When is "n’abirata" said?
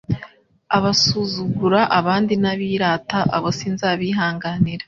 2.43-3.19